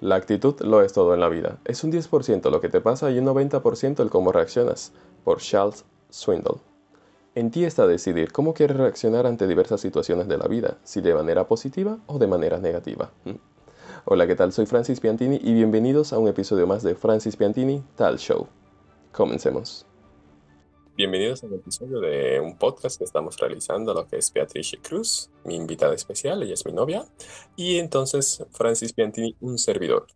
[0.00, 1.58] La actitud lo es todo en la vida.
[1.64, 4.92] Es un 10% lo que te pasa y un 90% el cómo reaccionas.
[5.24, 6.56] Por Charles Swindle.
[7.34, 11.14] En ti está decidir cómo quieres reaccionar ante diversas situaciones de la vida, si de
[11.14, 13.10] manera positiva o de manera negativa.
[13.24, 13.36] Mm.
[14.04, 14.52] Hola, ¿qué tal?
[14.52, 18.46] Soy Francis Piantini y bienvenidos a un episodio más de Francis Piantini Tal Show.
[19.12, 19.85] Comencemos.
[20.96, 25.28] Bienvenidos a un episodio de un podcast que estamos realizando, lo que es Beatrice Cruz,
[25.44, 27.04] mi invitada especial, ella es mi novia,
[27.54, 30.06] y entonces Francis Piantini, un servidor.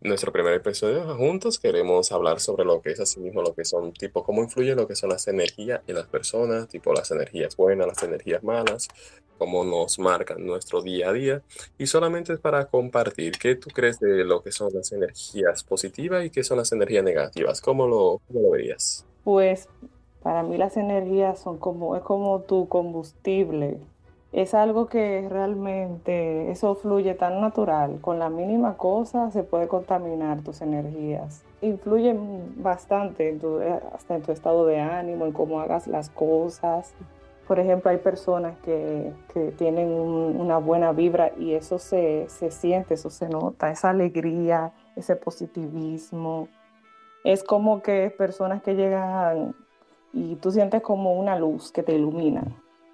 [0.00, 3.92] Nuestro primer episodio juntos queremos hablar sobre lo que es así mismo, lo que son,
[3.92, 7.86] tipo, cómo influye lo que son las energías en las personas, tipo las energías buenas,
[7.86, 8.88] las energías malas,
[9.36, 11.42] cómo nos marcan nuestro día a día.
[11.76, 16.24] Y solamente es para compartir qué tú crees de lo que son las energías positivas
[16.24, 17.60] y qué son las energías negativas.
[17.60, 19.04] ¿Cómo lo, cómo lo verías?
[19.24, 19.68] Pues
[20.26, 23.78] para mí las energías son como, es como tu combustible.
[24.32, 28.00] Es algo que realmente, eso fluye tan natural.
[28.00, 31.44] Con la mínima cosa se puede contaminar tus energías.
[31.60, 36.92] Influyen bastante en eh, hasta en tu estado de ánimo, en cómo hagas las cosas.
[37.46, 39.12] Por ejemplo, hay personas que,
[39.56, 45.14] tienen una buena vibra y eso se, se siente, eso se nota, esa alegría, ese
[45.14, 46.48] positivismo.
[47.22, 49.54] Es como que personas que llegan
[50.12, 52.42] y tú sientes como una luz que te ilumina.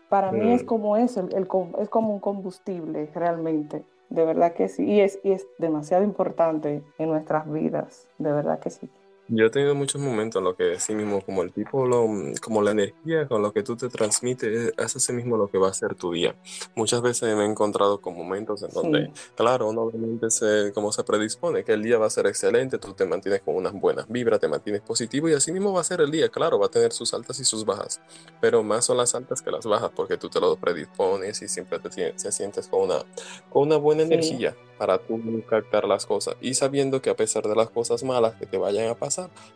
[0.08, 4.84] Para mí es como eso, el, es como un combustible realmente, de verdad que sí,
[4.84, 8.90] y es, y es demasiado importante en nuestras vidas, de verdad que sí.
[9.28, 12.06] Yo he tenido muchos momentos en lo que sí mismo, como el tipo, lo,
[12.42, 15.69] como la energía con lo que tú te transmites, es así mismo lo que va
[15.69, 16.34] a ser tu día.
[16.75, 21.05] Muchas veces me he encontrado con momentos en donde, claro, uno obviamente se, como se
[21.05, 24.41] predispone, que el día va a ser excelente, tú te mantienes con unas buenas vibras,
[24.41, 26.92] te mantienes positivo y así mismo va a ser el día, claro, va a tener
[26.92, 28.01] sus altas y sus bajas,
[28.41, 31.79] pero más son las altas que las bajas porque tú te lo predispones y siempre
[31.79, 33.05] te, te sientes con una,
[33.51, 36.34] con una buena energía para tú captar las cosas.
[36.41, 39.11] Y sabiendo que a pesar de las cosas malas que te vayan a pasar,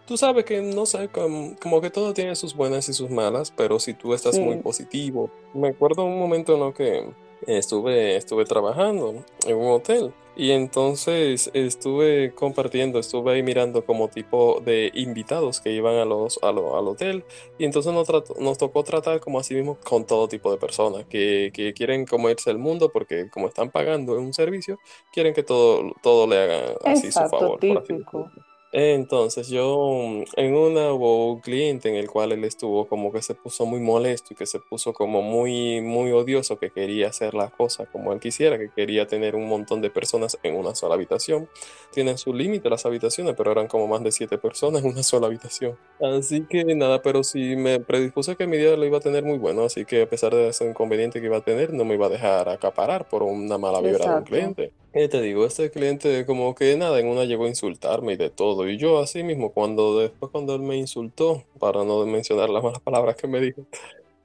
[0.06, 3.78] tú sabes que no sé, como, que todo tiene sus buenas y sus malas, pero
[3.78, 7.08] si tú estás muy positivo, me acuerdo un momento en lo que
[7.46, 14.60] estuve, estuve trabajando en un hotel y entonces estuve compartiendo, estuve ahí mirando como tipo
[14.60, 17.24] de invitados que iban a los, al hotel.
[17.58, 18.06] Y entonces nos,
[18.38, 22.50] nos tocó tratar como así mismo con todo tipo de personas que, que quieren comerse
[22.50, 24.78] el mundo porque como están pagando un servicio,
[25.10, 27.58] quieren que todo, todo le hagan así su favor.
[27.58, 28.30] Típico.
[28.72, 33.22] Entonces yo mm, en una hubo un cliente en el cual él estuvo como que
[33.22, 37.34] se puso muy molesto y que se puso como muy muy odioso que quería hacer
[37.34, 40.94] las cosas como él quisiera, que quería tener un montón de personas en una sola
[40.94, 41.48] habitación.
[41.92, 45.26] Tienen su límite las habitaciones, pero eran como más de siete personas en una sola
[45.26, 45.78] habitación.
[46.00, 49.38] Así que nada, pero sí me predispuse que mi día lo iba a tener muy
[49.38, 52.06] bueno, así que a pesar de ese inconveniente que iba a tener, no me iba
[52.06, 54.72] a dejar acaparar por una mala vibra de un cliente.
[54.96, 55.44] ¿Qué te digo?
[55.44, 58.66] Este cliente como que nada, en una llegó a insultarme y de todo.
[58.66, 62.80] Y yo así mismo, cuando después cuando él me insultó, para no mencionar las malas
[62.80, 63.66] palabras que me dijo,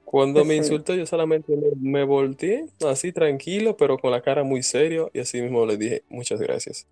[0.06, 4.62] cuando me insultó yo solamente me, me volteé así tranquilo, pero con la cara muy
[4.62, 6.86] serio y así mismo le dije muchas gracias.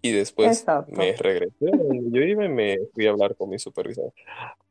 [0.00, 4.14] Y después me regresé donde yo iba y me fui a hablar con mi supervisor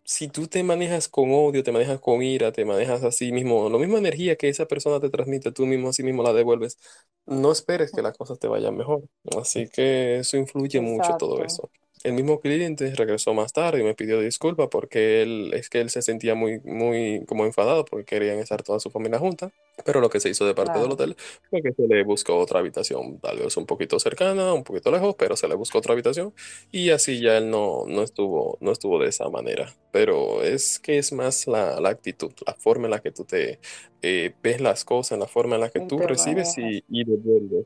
[0.06, 3.78] si tú te manejas con odio, te manejas con ira, te manejas así mismo, la
[3.80, 6.80] misma energía que esa persona te transmite, tú mismo así mismo la devuelves,
[7.26, 9.04] no esperes que las cosas te vayan mejor.
[9.40, 11.72] Así que eso influye mucho todo eso
[12.06, 15.90] el mismo cliente regresó más tarde y me pidió disculpas porque él, es que él
[15.90, 19.52] se sentía muy, muy como enfadado porque querían estar toda su familia junta.
[19.84, 21.16] Pero lo que se hizo de parte del hotel
[21.50, 25.16] fue que se le buscó otra habitación, tal vez un poquito cercana, un poquito lejos,
[25.18, 26.34] pero se le buscó otra habitación
[26.72, 29.74] y así ya él no, no, estuvo, no estuvo de esa manera.
[29.92, 33.60] Pero es que es más la, la actitud, la forma en la que tú te
[34.04, 37.66] eh, ves las cosas, la forma en la que tú recibes y, y devuelves.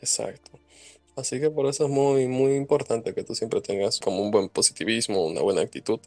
[0.00, 0.52] Exacto.
[1.20, 4.48] Así que por eso es muy, muy importante que tú siempre tengas como un buen
[4.48, 6.00] positivismo, una buena actitud.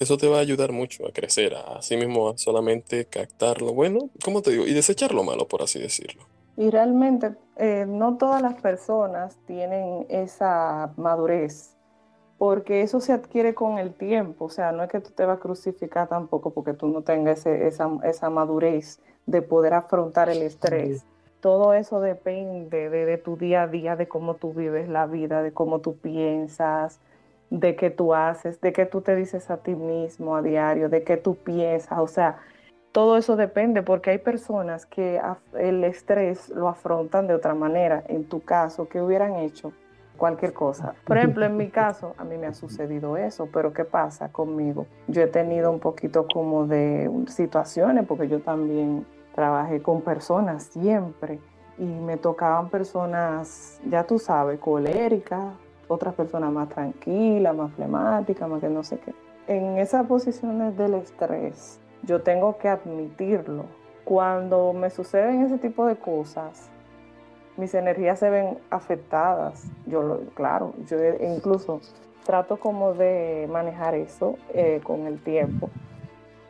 [0.00, 3.74] Eso te va a ayudar mucho a crecer, a sí mismo a solamente captar lo
[3.74, 6.22] bueno, como te digo, y desechar lo malo, por así decirlo.
[6.56, 11.76] Y realmente eh, no todas las personas tienen esa madurez,
[12.38, 15.38] porque eso se adquiere con el tiempo, o sea, no es que tú te vas
[15.38, 21.04] a crucificar tampoco porque tú no tengas esa, esa madurez de poder afrontar el estrés
[21.44, 25.52] todo eso depende de, tu día a día, de cómo tú vives la vida, de
[25.52, 27.00] cómo tú piensas,
[27.50, 31.02] de qué tú haces, de qué tú te dices a ti mismo a diario, de
[31.04, 31.98] qué tú piensas.
[31.98, 32.38] O sea,
[32.92, 35.20] todo eso depende porque hay personas que
[35.52, 38.02] el estrés lo afrontan de otra manera.
[38.08, 39.74] En tu caso, ¿qué hubieran hecho?
[40.16, 40.94] Cualquier cosa.
[41.04, 44.86] Por ejemplo, en mi caso, a mí me ha sucedido eso, pero ¿qué pasa conmigo?
[45.08, 51.40] Yo he tenido un poquito como de situaciones porque yo también trabajé con personas siempre
[51.76, 55.54] y me tocaban personas, ya tú sabes, coléricas,
[55.88, 59.12] otras personas más tranquilas, más flemáticas, más que no sé qué.
[59.46, 63.64] En esas posiciones del estrés, yo tengo que admitirlo.
[64.04, 66.70] Cuando me suceden ese tipo de cosas,
[67.56, 69.64] mis energías se ven afectadas.
[69.86, 71.80] Yo, lo, claro, yo incluso
[72.24, 75.70] trato como de manejar eso eh, con el tiempo.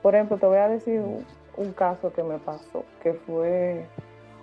[0.03, 1.03] Por ejemplo, te voy a decir
[1.57, 3.87] un, caso que me pasó, que fue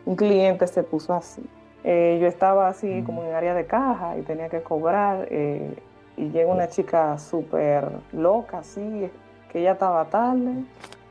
[0.06, 1.44] un cliente se puso así.
[1.84, 5.76] Eh, yo estaba así como en área de caja y tenía que cobrar eh,
[6.18, 9.10] y llega una chica súper loca, así,
[9.52, 10.64] que ella estaba tarde,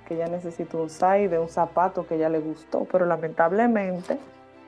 [0.07, 4.19] que ella necesitó un side de un zapato que ella le gustó, pero lamentablemente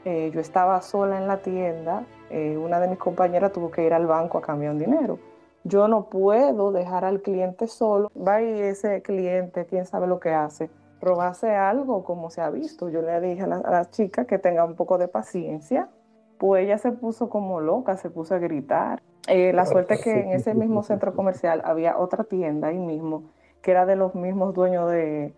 [0.04, 4.38] yo estaba sola en la tienda, una de mis compañeras tuvo que ir al banco
[4.38, 5.18] a cambiar un dinero.
[5.64, 8.10] Yo no puedo dejar al cliente solo.
[8.16, 10.70] Va y ese cliente, quién sabe lo que hace,
[11.02, 12.88] robarse algo como se ha visto.
[12.88, 15.88] Yo le dije a la, chica que tenga un poco de paciencia.
[16.38, 19.02] Pues ella se puso como loca, se puso a gritar.
[19.28, 23.24] Eh, la suerte es que en ese mismo centro comercial había otra tienda ahí mismo,
[23.60, 25.34] que era de los mismos dueños de,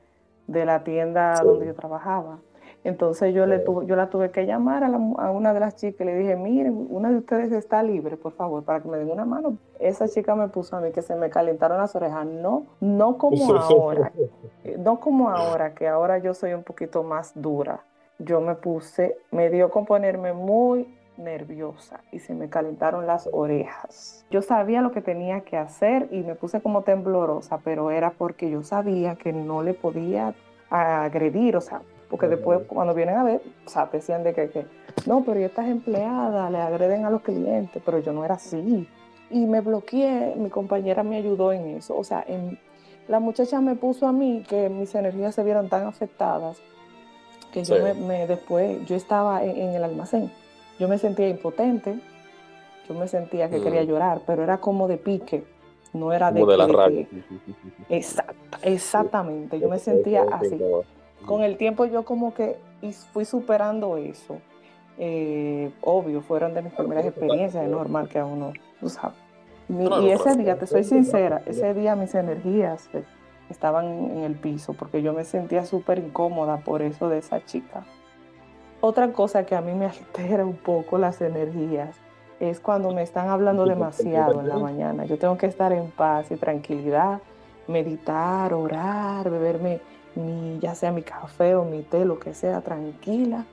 [0.46, 2.38] la tienda donde yo trabajaba.
[2.84, 4.90] Entonces yo, le tuve, yo la tuve que llamar a,
[5.31, 8.62] una de las chicas y le dije, miren, una de ustedes está libre, por favor,
[8.62, 9.56] para que me den una mano.
[9.78, 12.26] Esa chica me puso a mí que se me calentaron las orejas.
[12.26, 14.12] No, no como ahora,
[14.78, 17.81] no como ahora, que ahora yo soy un poquito más dura.
[18.19, 20.86] Yo me puse, me dio con ponerme muy
[21.16, 24.26] nerviosa y se me calentaron las orejas.
[24.31, 28.50] Yo sabía lo que tenía que hacer y me puse como temblorosa, pero era porque
[28.50, 30.34] yo sabía que no le podía
[30.70, 34.66] agredir, o sea, porque después cuando vienen a ver, o sea, decían de que,
[35.06, 38.88] no, pero estas empleadas le agreden a los clientes, pero yo no era así.
[39.30, 41.96] Y me bloqueé, mi compañera me ayudó en eso.
[41.96, 42.24] O sea,
[43.08, 46.60] la muchacha me puso a mí que mis energías se vieron tan afectadas
[47.52, 50.30] que yo me, después, yo estaba en, el almacén,
[50.80, 52.00] yo me sentía impotente,
[52.88, 53.86] yo me sentía que quería mm.
[53.86, 55.44] llorar, pero era como de pique,
[55.92, 56.44] no era de...
[56.44, 56.90] de la
[58.62, 60.58] exactamente, yo me sentía así
[61.26, 62.58] con el tiempo yo como que
[63.12, 64.38] fui superando eso.
[64.98, 69.16] Eh, obvio, fueron de mis primeras experiencias, es normal que a uno, tú sabes.
[69.68, 73.02] y ese día, te soy sincera, ese día mis energías eh,
[73.50, 77.84] estaban en el piso porque yo me sentía súper incómoda por eso de esa chica.
[78.80, 81.96] Otra cosa que a mí me altera un poco las energías
[82.38, 85.04] es cuando me están hablando demasiado en la mañana.
[85.06, 87.20] Yo tengo que estar en paz y tranquilidad,
[87.66, 89.80] meditar, orar, beberme
[90.16, 93.44] mi, ya sea mi café o mi té, lo que sea, tranquila.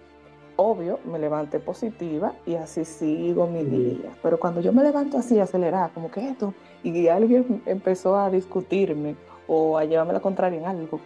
[0.55, 4.11] Obvio, me levanté positiva y así sigo mi día.
[4.21, 6.53] Pero cuando yo me levanto así, acelerada, como que esto,
[6.83, 9.15] y alguien empezó a discutirme
[9.47, 10.99] o a llevarme la contraria en algo,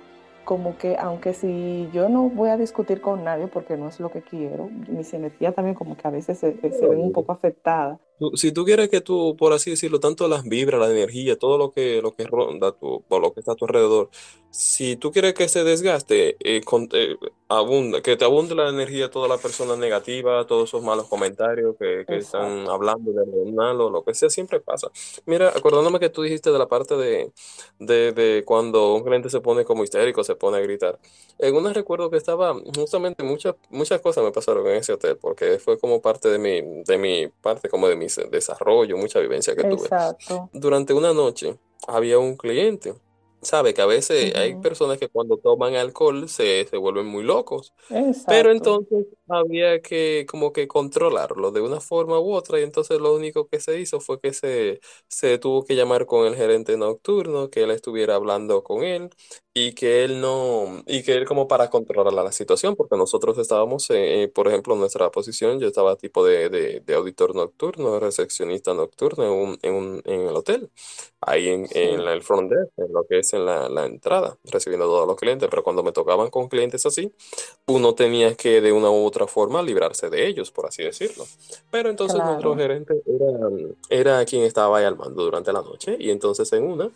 [0.45, 4.11] como que aunque si yo no voy a discutir con nadie porque no es lo
[4.11, 7.99] que quiero, mis energías también como que a veces se, se ven un poco afectadas
[8.35, 11.71] si tú quieres que tú, por así decirlo, tanto las vibras, la energía, todo lo
[11.71, 14.09] que, lo que ronda tu, lo que está a tu alrededor,
[14.55, 16.61] si tú quieres que se desgaste, eh,
[16.93, 17.17] eh,
[17.49, 22.05] abunda, que te abunde la energía toda la persona negativa, todos esos malos comentarios que,
[22.07, 24.89] están hablando de lo malo, lo que sea, siempre pasa.
[25.25, 27.33] Mira, acordándome que tú dijiste de la parte de,
[27.79, 30.99] de, cuando un cliente se pone como histérico, se pone a gritar.
[31.37, 35.59] En una recuerdo que estaba, justamente muchas, muchas cosas me pasaron en ese hotel, porque
[35.59, 39.63] fue como parte de mi, de mi parte, como de mi desarrollo, mucha vivencia que
[39.63, 39.89] tuve.
[40.53, 42.95] Durante una noche había un cliente
[43.41, 47.73] sabe que a veces hay personas que cuando toman alcohol se, se vuelven muy locos,
[48.27, 53.15] pero entonces había que como que controlarlo de una forma u otra y entonces lo
[53.15, 57.49] único que se hizo fue que se, se tuvo que llamar con el gerente nocturno,
[57.49, 59.09] que él estuviera hablando con él
[59.53, 63.87] y que él no, y que él como para controlar la situación, porque nosotros estábamos,
[63.89, 68.73] eh, por ejemplo, en nuestra posición, yo estaba tipo de, de, de auditor nocturno, recepcionista
[68.73, 70.69] nocturno en, un, en, un, en el hotel,
[71.21, 74.85] ahí en, en el front desk, en lo que es en la, la entrada, recibiendo
[74.85, 77.11] a todos los clientes, pero cuando me tocaban con clientes así,
[77.67, 81.25] uno tenía que de una u otra forma librarse de ellos, por así decirlo.
[81.71, 86.09] Pero entonces nuestro gerente era, era quien estaba ahí al mando durante la noche, y
[86.09, 86.91] entonces en una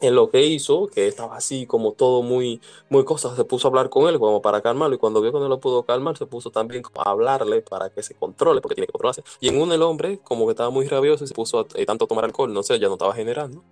[0.00, 3.70] en lo que hizo, que estaba así como todo muy, muy cosas, se puso a
[3.70, 6.26] hablar con él como para calmarlo y cuando vio que no lo pudo calmar, se
[6.26, 9.22] puso también a hablarle para que se controle, porque tiene que controlarse.
[9.40, 11.86] Y en un el hombre como que estaba muy rabioso y se puso a eh,
[11.86, 13.62] tanto tomar alcohol, no sé, ya no estaba generando.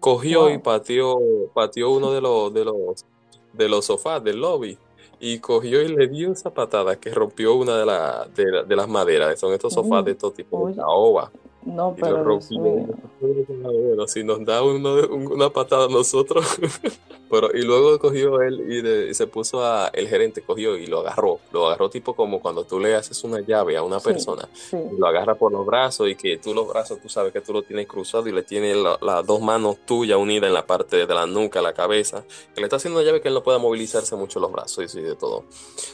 [0.00, 1.18] Cogió y pateó,
[1.54, 3.04] pateó uno de los, de los,
[3.52, 4.78] de los sofás del lobby
[5.20, 9.40] y cogió y le dio esa patada que rompió una de, la, de, las maderas,
[9.40, 11.30] son estos sofás de todo tipo de caoba.
[11.66, 16.46] No, pero bueno, si nos da una patada a nosotros.
[17.30, 21.40] Pero, y luego cogió él y, se puso a, el gerente cogió y lo agarró,
[21.52, 25.34] lo agarró tipo como cuando tú le haces una llave a una persona, lo agarra
[25.34, 28.28] por los brazos y que tú los brazos, tú sabes que tú lo tienes cruzado
[28.28, 31.72] y le tienes las dos manos tuyas unidas en la parte de la nuca, la
[31.72, 34.94] cabeza, que le está haciendo una llave que él no pueda movilizarse mucho los brazos
[34.94, 35.44] y, de todo.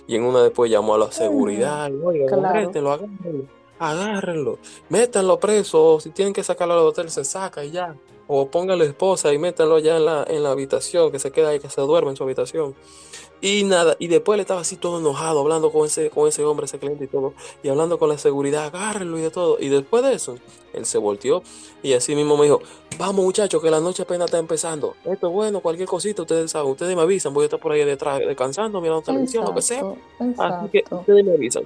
[0.09, 2.71] Y en una después llamó a la seguridad, oye, claro.
[2.75, 4.59] lo agárrenlo,
[4.91, 7.97] métanlo preso, si tienen que sacarlo al hotel se saca y ya
[8.33, 11.59] o póngale esposa y métanlo ya en la, en la habitación, que se queda ahí,
[11.59, 12.77] que se duerme en su habitación.
[13.41, 16.67] Y nada, y después le estaba así todo enojado, hablando con ese, con ese hombre,
[16.67, 17.35] ese cliente y todo,
[17.65, 19.57] y hablando con la seguridad, agárrenlo y de todo.
[19.59, 20.37] Y después de eso,
[20.73, 21.43] él se volteó
[21.83, 22.61] y así mismo me dijo,
[22.99, 24.95] vamos muchachos, que la noche apenas está empezando.
[25.05, 27.85] Esto es bueno, cualquier cosita, ustedes saben, ustedes me avisan, voy a estar por ahí
[27.85, 29.83] detrás descansando, mirando televisión, lo que sea.
[30.39, 31.65] Así que ustedes me avisan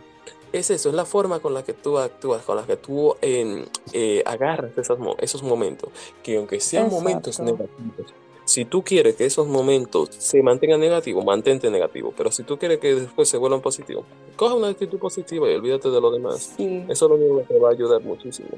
[0.59, 4.23] es eso, es la forma con la que tú actúas, con la que tú eh,
[4.25, 5.91] agarras esos momentos,
[6.23, 11.71] que aunque sean momentos negativos, si tú quieres que esos momentos se mantengan negativos, mantente
[11.71, 14.05] negativo, pero si tú quieres que después se vuelvan positivos,
[14.37, 16.55] coge una actitud positiva y olvídate de lo demás.
[16.59, 18.51] Eso es lo único que te va a ayudar muchísimo.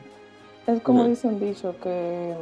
[0.67, 2.35] Es como dicen dicho que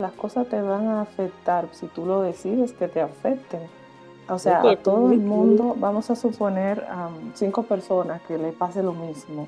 [0.00, 3.60] las cosas te van a afectar si tú lo decides que te afecten
[4.28, 8.82] o sea, a todo el mundo, vamos a suponer a cinco personas que le pase
[8.82, 9.46] lo mismo.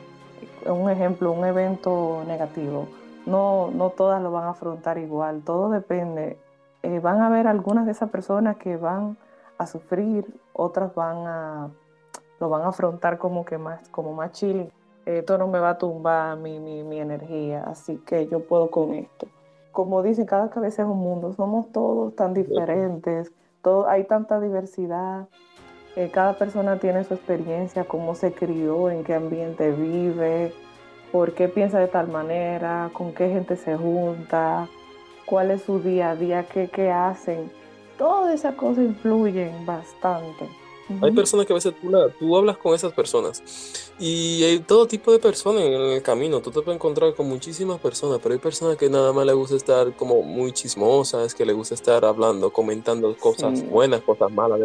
[0.67, 2.87] Un ejemplo, un evento negativo.
[3.25, 6.39] No, no todas lo van a afrontar igual, todo depende.
[6.83, 9.17] Eh, van a haber algunas de esas personas que van
[9.59, 11.71] a sufrir, otras van a
[12.39, 14.71] lo van a afrontar como que más, como más chill.
[15.07, 18.93] Esto no me va a tumbar mi, mi, mi energía, así que yo puedo con
[18.93, 19.27] esto.
[19.73, 23.33] Como dicen, cada cabeza es un mundo, somos todos tan diferentes
[23.89, 25.27] hay tanta diversidad,
[25.97, 30.53] eh, cada persona tiene su experiencia, cómo se crió, en qué ambiente vive,
[31.11, 34.69] por qué piensa de tal manera, con qué gente se junta,
[35.25, 37.51] cuál es su día a día, qué, qué hacen.
[37.99, 40.49] Todas esas cosas influyen bastante.
[41.03, 43.43] Hay personas que a veces tú, tú hablas con esas personas
[43.99, 46.41] y hay todo tipo de personas en el camino.
[46.41, 49.57] Tú te puedes encontrar con muchísimas personas, pero hay personas que nada más le gusta
[49.57, 54.61] estar como muy chismosas, que le gusta estar hablando, comentando cosas buenas, cosas malas,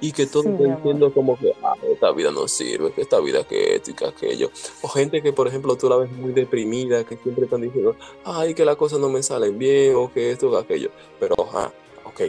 [0.00, 3.44] y que todo sí, entiendo como que ah, esta vida no sirve, que esta vida
[3.44, 4.50] que esto y que aquello.
[4.82, 8.54] O gente que, por ejemplo, tú la ves muy deprimida, que siempre están diciendo, ay,
[8.54, 10.90] que las cosas no me salen bien, o que esto o aquello.
[11.18, 11.72] Pero, ajá,
[12.04, 12.20] ok.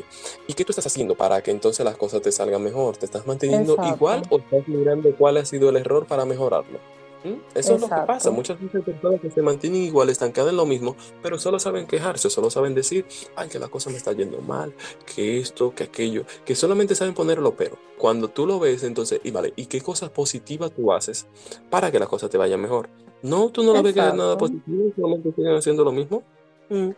[0.47, 2.97] ¿Y qué tú estás haciendo para que entonces las cosas te salgan mejor?
[2.97, 6.79] ¿Te estás manteniendo igual o estás mirando cuál ha sido el error para mejorarlo?
[7.23, 7.39] ¿Mm?
[7.53, 8.31] Eso es lo que pasa.
[8.31, 12.29] Muchas veces personas que se mantienen igual, estancadas en lo mismo, pero solo saben quejarse,
[12.29, 14.73] solo saben decir, ay, que la cosa me está yendo mal,
[15.15, 17.77] que esto, que aquello, que solamente saben ponerlo pero.
[17.97, 21.27] Cuando tú lo ves, entonces, y vale, ¿y qué cosas positivas tú haces
[21.69, 22.89] para que las cosas te vayan mejor?
[23.21, 26.23] No, tú no la ves que nada positivo, solamente siguen haciendo lo mismo.
[26.69, 26.89] Mm.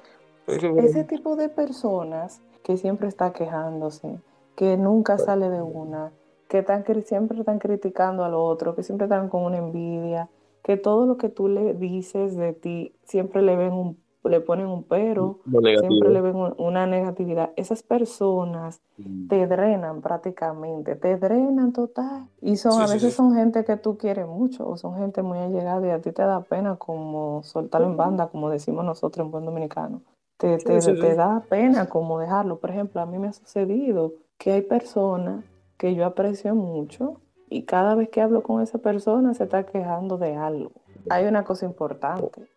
[0.48, 4.20] Ese tipo de personas que siempre está quejándose,
[4.56, 6.12] que nunca sale de una,
[6.48, 10.30] que están, siempre están criticando al otro, que siempre están con una envidia,
[10.64, 14.68] que todo lo que tú le dices de ti siempre le ven un, le ponen
[14.68, 17.52] un pero, siempre le ven una negatividad.
[17.58, 19.28] Esas personas mm.
[19.28, 22.30] te drenan prácticamente, te drenan total.
[22.40, 25.86] Y son a veces son gente que tú quieres mucho o son gente muy allegada
[25.86, 29.44] y a ti te da pena como soltarlo en banda, como decimos nosotros en buen
[29.44, 30.02] dominicano
[30.38, 32.60] te, te, da pena como dejarlo.
[32.60, 35.46] Por ejemplo, a mí me ha sucedido que hay personas
[35.78, 40.18] que yo aprecio mucho y cada vez que hablo con esa persona se está quejando
[40.18, 40.72] de algo.
[41.10, 42.48] Hay una cosa importante,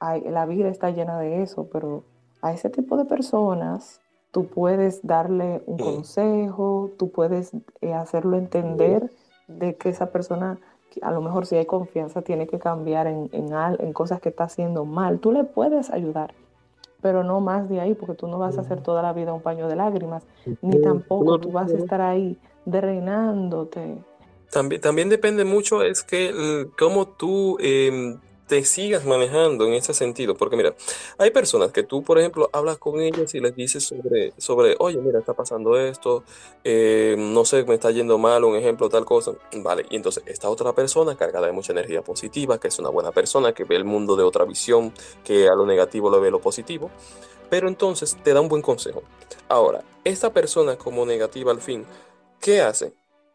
[0.00, 2.04] hay, la vida está llena de eso, pero
[2.42, 4.00] a ese tipo de personas
[4.32, 9.10] tú puedes darle un consejo, tú puedes eh, hacerlo entender
[9.46, 10.58] de que esa persona,
[11.02, 14.44] a lo mejor si hay confianza, tiene que cambiar en, en, en cosas que está
[14.44, 15.20] haciendo mal.
[15.20, 16.34] Tú le puedes ayudar
[17.02, 19.42] pero no más de ahí, porque tú no vas a hacer toda la vida un
[19.42, 20.24] paño de lágrimas,
[20.62, 23.98] ni tampoco tú vas a estar ahí drenándote.
[24.50, 26.32] También, también depende mucho, es que
[26.78, 28.18] cómo tú em,
[28.52, 30.34] te sigas manejando en ese sentido.
[30.34, 30.74] Porque mira,
[31.16, 34.98] hay personas que tú, por ejemplo, hablas con ellas y les dices sobre, sobre oye,
[34.98, 36.22] mira, está pasando esto,
[36.62, 39.32] eh, no sé, me está yendo mal, un ejemplo, tal cosa.
[39.54, 43.10] Vale, y entonces esta otra persona cargada de mucha energía positiva, que es una buena
[43.10, 44.92] persona, que ve el mundo de otra visión,
[45.24, 46.90] que a lo negativo lo ve lo positivo,
[47.48, 49.02] pero entonces te da un buen consejo.
[49.48, 51.86] Ahora, esta persona como negativa al fin,
[52.38, 52.92] ¿qué hace?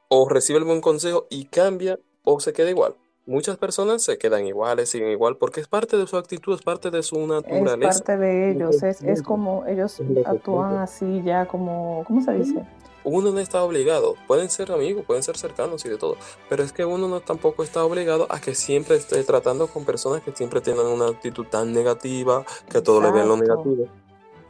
[0.09, 2.93] O recibe el buen consejo y cambia o se queda igual
[3.27, 6.89] muchas personas se quedan iguales, siguen igual, porque es parte de su actitud, es parte
[6.89, 7.89] de su naturaleza.
[7.89, 12.65] Es parte de ellos, es, es como ellos actúan así ya como, ¿cómo se dice?
[13.03, 16.17] uno no está obligado, pueden ser amigos, pueden ser cercanos y de todo,
[16.50, 20.22] pero es que uno no tampoco está obligado a que siempre esté tratando con personas
[20.24, 23.88] que siempre tengan una actitud tan negativa, que a todo le ven lo negativo.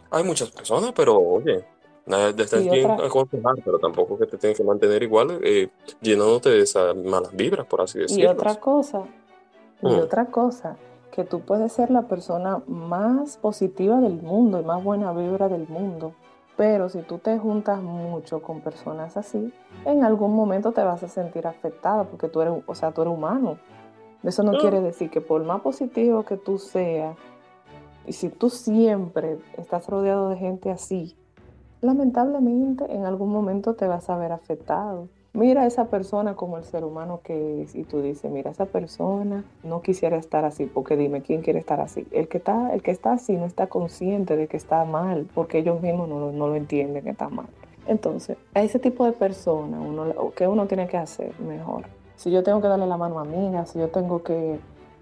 [0.09, 1.65] Hay muchas personas, pero oye,
[2.07, 5.69] nada de estar bien aconsejar, pero tampoco que te tienes que mantener igual, eh,
[6.01, 8.23] llenándote de esas malas vibras, por así decirlo.
[8.23, 9.03] Y otra cosa,
[9.81, 9.99] y mm.
[9.99, 10.77] otra cosa,
[11.11, 15.67] que tú puedes ser la persona más positiva del mundo y más buena vibra del
[15.67, 16.13] mundo,
[16.55, 19.53] pero si tú te juntas mucho con personas así,
[19.85, 23.13] en algún momento te vas a sentir afectada porque tú eres, o sea, tú eres
[23.13, 23.57] humano.
[24.23, 27.15] Eso no quiere decir que por más positivo que tú seas,
[28.07, 31.15] y si tú siempre estás rodeado de gente así,
[31.87, 36.63] lamentablemente en algún momento te vas a ver afectado mira a esa persona como el
[36.63, 40.97] ser humano que es y tú dices, mira, esa persona no quisiera estar así, porque
[40.97, 42.07] dime, ¿quién quiere estar así?
[42.11, 45.59] El que está, el que está así no está consciente de que está mal, porque
[45.59, 47.45] ellos mismos no, lo entienden que está mal.
[47.85, 51.85] Entonces, a ese tipo de persona, uno, ¿qué uno tiene que hacer mejor?
[52.15, 54.59] Si yo tengo que darle la mano a amiga, si yo tengo que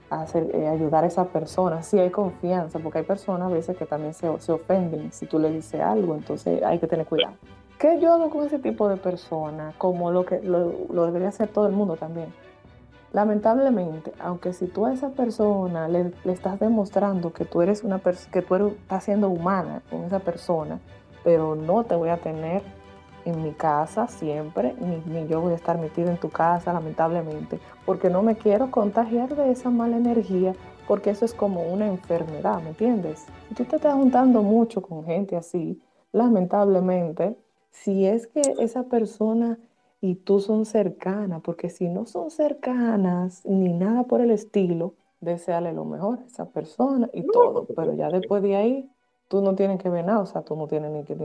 [0.10, 3.86] hacer, eh, ayudar a esa persona, si hay confianza, porque hay personas a veces que
[3.86, 7.36] también se, se ofenden si tú le dices algo, entonces hay que tener cuidado.
[7.78, 9.76] ¿Qué yo hago con ese tipo de personas?
[9.76, 12.34] Como lo que lo, debería hacer todo el mundo también.
[13.12, 18.42] Lamentablemente, aunque si tú a esa persona le, estás demostrando que tú eres una que
[18.42, 20.80] tú eres, estás siendo humana con esa persona,
[21.24, 22.62] pero no te voy a tener
[23.26, 27.60] en mi casa siempre, ni, ni, yo voy a estar metida en tu casa, lamentablemente,
[27.86, 30.54] porque no me quiero contagiar de esa mala energía,
[30.88, 33.26] porque eso es como una enfermedad, ¿me entiendes?
[33.50, 37.36] Si tú te estás juntando mucho con gente así, lamentablemente
[37.72, 39.60] si es que esa persona
[40.00, 45.74] y tú son cercanas, porque si no son cercanas ni nada por el estilo, deseale
[45.74, 48.90] lo mejor a esa persona y todo, pero ya después de ahí
[49.28, 51.16] tú no tienes que ver nada, o sea, tú no tienes ni que,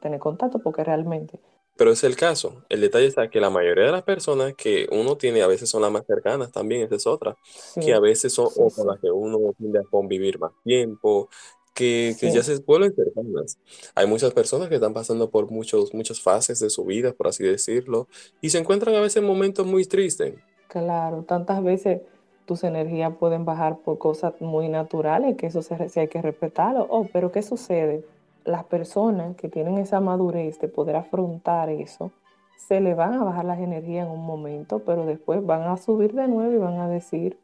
[0.00, 1.40] tener contacto porque realmente...
[1.76, 5.16] Pero es el caso, el detalle está que la mayoría de las personas que uno
[5.16, 7.36] tiene a veces son las más cercanas también, esa es otra,
[7.78, 11.28] que a veces son con las que uno tiende a convivir más tiempo,
[11.76, 13.58] que, ya se vuelven cercanas.
[13.94, 17.44] Hay muchas personas que están pasando por muchos, muchas fases de su vida, por así
[17.44, 18.08] decirlo,
[18.40, 20.34] y se encuentran a veces en momentos muy tristes.
[20.68, 22.00] Claro, tantas veces
[22.46, 26.86] tus energías pueden bajar por cosas muy naturales, que eso se, hay que respetarlo.
[26.88, 28.04] Oh, pero ¿qué sucede?
[28.44, 32.12] Las personas que tienen esa madurez de poder afrontar eso,
[32.56, 36.14] se le van a bajar las energías en un momento, pero después van a subir
[36.14, 37.38] de nuevo y van a decir,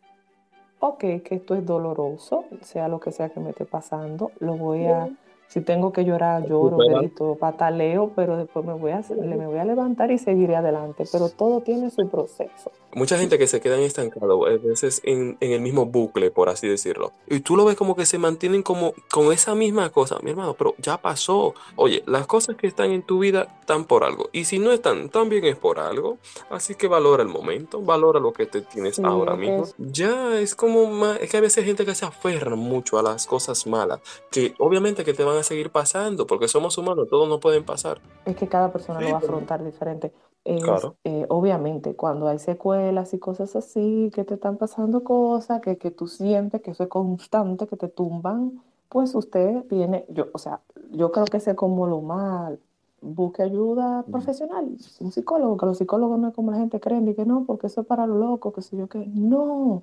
[0.80, 4.86] ok, que esto es doloroso, sea lo que sea que me esté pasando, lo voy
[4.86, 5.10] a,
[5.52, 9.64] si tengo que llorar, lloro, grito, pataleo, pero después me voy, a, me voy a
[9.66, 14.46] levantar y seguiré adelante, pero todo tiene su proceso mucha gente que se quedan estancados,
[14.46, 17.12] a veces en, en, el mismo bucle, por así decirlo.
[17.26, 20.54] Y tú lo ves como que se mantienen como con esa misma cosa, mi hermano,
[20.54, 21.54] pero ya pasó.
[21.76, 24.28] Oye, las cosas que están en tu vida están por algo.
[24.32, 26.18] Y si no están, también es por algo.
[26.50, 29.66] Así que valora el momento, valora lo que te tienes ahora mismo.
[29.78, 33.02] Ya es como más, es que a veces hay gente que se aferra mucho a
[33.02, 37.28] las cosas malas, que obviamente que te van a seguir pasando, porque somos humanos, todos
[37.28, 38.00] no pueden pasar.
[38.24, 40.12] Es que cada persona lo va a afrontar diferente.
[40.44, 40.96] Claro.
[41.04, 45.90] Eh, obviamente, cuando hay secuelas y cosas así, que te están pasando cosas, que, que
[45.90, 50.60] tú sientes que eso es constante, que te tumban, pues usted viene, yo, o sea,
[50.90, 52.58] yo creo que sé como lo mal,
[53.00, 57.14] busque ayuda profesional, un psicólogo, que los psicólogos no es como la gente cree, y
[57.14, 59.82] que no, porque eso es para lo loco, que sé yo que no,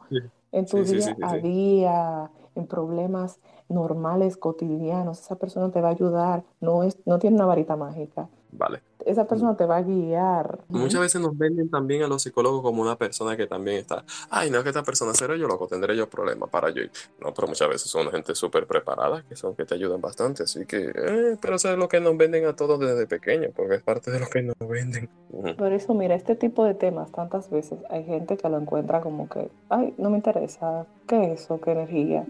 [0.52, 6.44] en tu día a día, en problemas normales, cotidianos, esa persona te va a ayudar,
[6.62, 8.30] no, es, no tiene una varita mágica.
[8.52, 10.60] Vale esa persona te va a guiar.
[10.68, 14.50] Muchas veces nos venden también a los psicólogos como una persona que también está, ay,
[14.50, 16.84] no es que esta persona será yo loco, tendré yo problemas para yo.
[17.20, 20.66] No, pero muchas veces son gente súper preparada, que son que te ayudan bastante, así
[20.66, 23.84] que, eh, pero eso es lo que nos venden a todos desde pequeños, porque es
[23.84, 25.10] parte de lo que nos venden.
[25.58, 29.30] Por eso, mira, este tipo de temas tantas veces hay gente que lo encuentra como
[29.30, 31.60] que, ay, no me interesa, ¿qué es eso?
[31.62, 32.26] ¿Qué energía?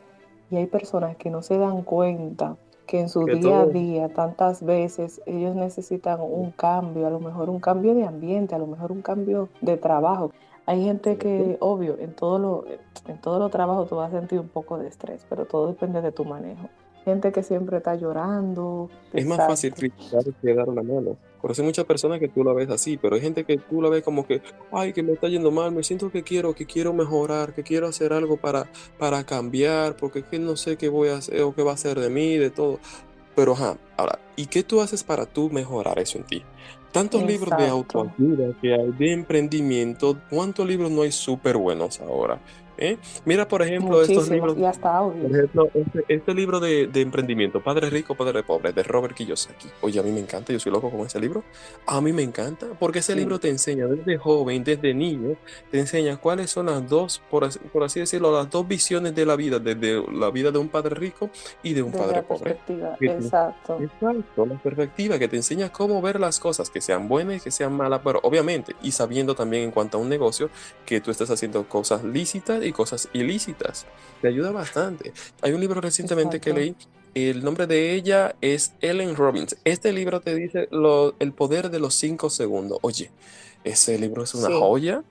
[0.52, 4.64] Y hay personas que no se dan cuenta que en su día a día tantas
[4.64, 8.92] veces ellos necesitan un cambio, a lo mejor un cambio de ambiente, a lo mejor
[8.92, 10.32] un cambio de trabajo.
[10.66, 12.66] Hay gente que, obvio, en todo lo,
[13.08, 16.02] en todo lo trabajo tú vas a sentir un poco de estrés, pero todo depende
[16.02, 16.70] de tu manejo
[17.10, 18.90] gente que siempre está llorando.
[19.14, 21.18] Es más fácil criticar que dar una mano.
[21.42, 24.04] Conoce muchas personas que tú la ves así, pero hay gente que tú la ves
[24.04, 24.42] como que,
[24.72, 27.88] ay, que me está yendo mal, me siento que quiero, que quiero mejorar, que quiero
[27.88, 31.64] hacer algo para, para cambiar, porque que no sé qué voy a hacer o qué
[31.64, 32.80] va a hacer de mí, de todo.
[33.36, 36.44] Pero, ajá, ahora, ¿y qué tú haces para tú mejorar eso en ti?
[36.92, 42.42] Tantos libros de autoayuda que hay de emprendimiento, ¿cuántos libros no hay súper buenos ahora?
[42.80, 42.98] ¿Eh?
[43.26, 44.56] Mira, por ejemplo, estos libros.
[45.14, 49.68] Por ejemplo, este, este libro de, de, emprendimiento, Padre Rico, Padre Pobre, de Robert Kiyosaki.
[49.82, 51.44] Oye, a mí me encanta, yo soy loco con ese libro.
[51.86, 55.36] A mí me encanta, porque ese libro te enseña desde joven, desde niño,
[55.72, 59.26] te enseña cuáles son las dos, por así, por así decirlo, las dos visiones de
[59.26, 61.30] la vida, desde la vida de un padre rico
[61.64, 62.58] y de un Desde padre pobre.
[62.66, 63.80] te- exacto.
[63.82, 67.52] Exacto, la perspectiva que te enseña cómo ver las cosas, que sean buenas y que
[67.52, 70.50] sean malas, pero obviamente, y sabiendo también en cuanto a un negocio,
[70.86, 73.86] que tú estás haciendo cosas lícitas y cosas ilícitas.
[74.22, 75.14] Te ayuda bastante.
[75.42, 76.76] Hay un libro recientemente que Exacto.
[77.14, 79.58] leí, el nombre de ella es Ellen Robbins.
[79.64, 82.78] Este libro te dice lo- el poder de los cinco segundos.
[82.82, 83.10] Oye,
[83.64, 84.54] ese libro es una Sí.
[84.58, 85.04] joya.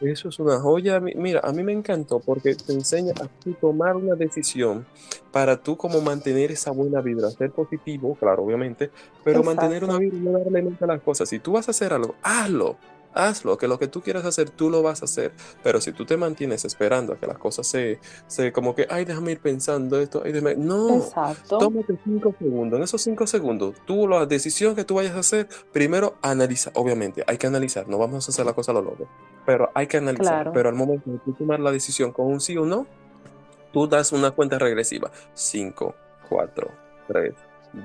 [0.00, 0.98] Eso es una joya.
[1.00, 4.84] Mi- Mira, a mí me encantó porque te enseña a tú tomar una decisión
[5.30, 8.90] para tú como mantener esa buena vibra, ser positivo, claro, obviamente,
[9.22, 10.16] pero mantener una Exacto.
[10.16, 11.28] vibra y no darle mente a las cosas.
[11.28, 12.76] Si tú vas a hacer algo, hazlo,
[13.14, 15.32] hazlo, que lo que tú quieras hacer, tú lo vas a hacer.
[15.62, 19.04] Pero si tú te mantienes esperando a que las cosas se, se como que, ay,
[19.04, 20.56] déjame ir pensando esto, ay, déjame...
[20.56, 21.58] No, Exacto.
[21.58, 22.76] tómate cinco segundos.
[22.78, 27.24] En esos cinco segundos, tú la decisión que tú vayas a hacer, primero analiza, obviamente,
[27.26, 29.08] hay que analizar, no vamos a hacer la cosa a lo loco,
[29.46, 30.24] pero hay que analizar.
[30.24, 30.52] Claro.
[30.52, 32.86] Pero al momento de tú tomar la decisión con un sí o no,
[33.72, 35.10] tú das una cuenta regresiva.
[35.34, 35.94] 5,
[36.28, 36.70] 4,
[37.08, 37.34] 3,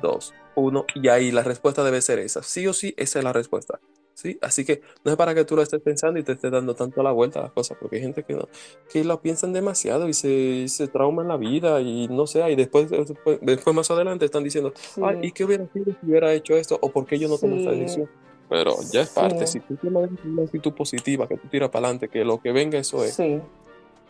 [0.01, 0.85] 2, 1.
[0.95, 2.43] Y ahí la respuesta debe ser esa.
[2.43, 3.79] Sí o sí, esa es la respuesta.
[4.21, 4.38] ¿Sí?
[4.41, 7.01] Así que no es para que tú lo estés pensando y te estés dando tanto
[7.01, 8.49] la vuelta a las cosas, porque hay gente que, no,
[8.91, 12.58] que lo piensan demasiado y se, se trauma en la vida y no sé, y
[12.58, 14.99] después, después, después más adelante están diciendo, Sí.
[15.01, 16.77] Ay, ¿y qué hubiera sido si hubiera hecho esto?
[16.82, 17.79] ¿O por qué yo no tomé esta Sí.
[17.79, 18.10] decisión?
[18.49, 19.60] Pero ya es parte, Sí.
[19.60, 22.77] si tú tienes una actitud positiva, que tú tiras para adelante, que lo que venga
[22.77, 23.13] eso es.
[23.13, 23.39] Sí.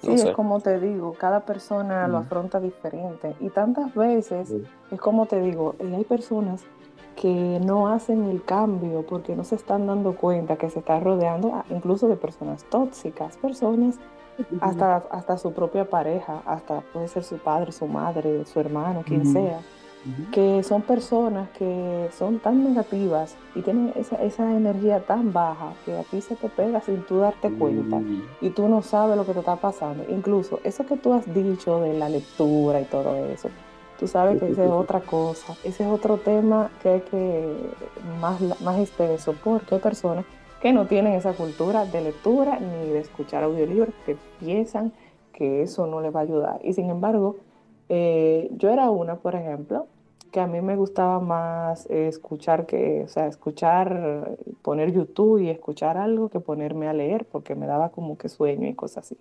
[0.01, 0.29] No Sí, sé.
[0.29, 2.23] es como te digo, cada persona lo Mm.
[2.23, 3.35] afronta diferente.
[3.41, 4.63] Y tantas veces, Sí.
[4.91, 6.63] es como te digo, eh, hay personas
[7.19, 11.51] que no hacen el cambio porque no se están dando cuenta que se están rodeando
[11.53, 13.95] ah, incluso de personas tóxicas, personas
[14.61, 19.25] hasta, hasta su propia pareja, hasta puede ser su padre, su madre, su hermano, quien
[19.25, 19.59] sea,
[20.31, 25.97] que son personas que son tan negativas y tienen esa, esa energía tan baja que
[25.97, 28.23] a ti se te pega sin tú darte cuenta Sí.
[28.39, 30.05] y tú no sabes lo que te está pasando.
[30.07, 33.49] Incluso eso que tú has dicho de la lectura y todo eso,
[33.99, 37.53] tú sabes que esa es otra cosa, ese es otro tema que hay que
[38.19, 40.25] más, más extenso, porque hay personas
[40.61, 44.91] que no tienen esa cultura de lectura ni de escuchar audiolibros, que piensan
[45.33, 46.59] que eso no les va a ayudar.
[46.63, 47.37] Y sin embargo,
[47.87, 49.87] eh, yo era una, por ejemplo,
[50.31, 55.97] que a mí me gustaba más escuchar que, o sea, escuchar, poner YouTube y escuchar
[55.97, 59.17] algo que ponerme a leer, porque me daba como que sueño y cosas así.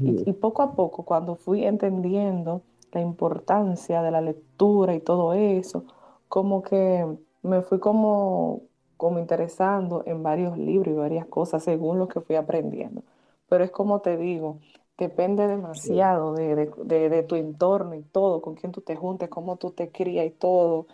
[0.00, 2.60] Y, y poco a poco, cuando fui entendiendo
[2.94, 5.84] la importancia de la lectura y todo eso,
[6.28, 7.06] como que
[7.42, 8.62] me fui como,
[8.96, 13.02] como interesando en varios libros y varias cosas según lo que fui aprendiendo.
[13.48, 14.58] Pero es como te digo,
[14.98, 19.28] depende demasiado de, de- de- de tu entorno y todo, con quién tú te juntes,
[19.28, 20.86] cómo tú te crías y todo.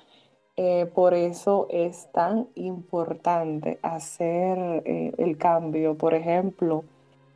[0.57, 5.97] Eh, por eso es tan importante hacer eh, el cambio.
[5.97, 6.85] Por ejemplo,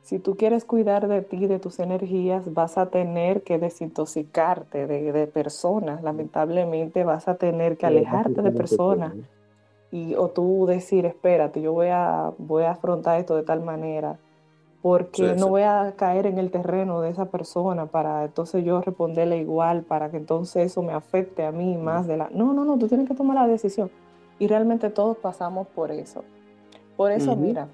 [0.05, 5.13] si tú quieres cuidar de ti, de tus energías, vas a tener que desintoxicarte de,
[5.13, 6.03] de personas.
[6.03, 9.15] Lamentablemente vas a tener que alejarte de personas
[9.91, 14.19] y o tú decir, espérate, yo voy a, voy a afrontar esto de tal manera,
[14.83, 15.51] porque Sí, no sí.
[15.51, 20.11] voy a caer en el terreno de esa persona para entonces yo responderle igual, para
[20.11, 22.29] que entonces eso me afecte a mí más de la...
[22.31, 23.91] No, no, no, tú tienes que tomar la decisión.
[24.39, 26.25] Y realmente todos pasamos por eso.
[26.97, 27.69] Por eso, mira,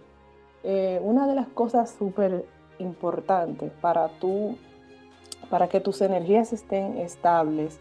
[0.63, 2.45] eh, una de las cosas súper
[2.79, 4.57] importantes para tú,
[5.49, 7.79] para que tus energías estén estables,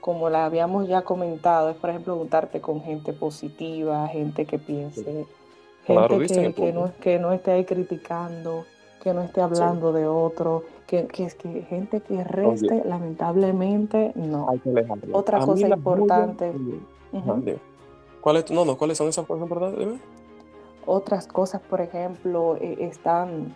[0.00, 5.26] como la habíamos ya comentado, es por ejemplo juntarte con gente positiva, gente que piense,
[5.84, 8.64] gente que, no, que no esté ahí criticando,
[9.02, 14.46] que no esté hablando de otro, que, que es que gente que reste, lamentablemente, no.
[15.12, 16.52] Otra A cosa importante.
[18.20, 19.88] ¿Cuáles, no, no, ¿cuáles son esas cosas importantes?
[20.86, 23.54] Otras cosas, por ejemplo, eh, están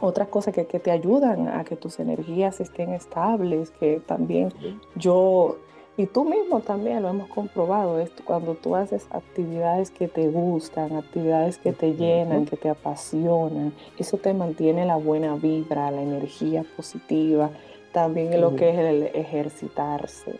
[0.00, 4.52] otras cosas que, que te ayudan a que tus energías estén estables, que también
[4.96, 5.58] yo,
[5.96, 10.96] y tú mismo también lo hemos comprobado, esto, cuando tú haces actividades que te gustan,
[10.96, 16.64] actividades que te llenan, que te apasionan, eso te mantiene la buena vibra, la energía
[16.76, 17.50] positiva,
[17.92, 20.38] también lo que es el ejercitarse,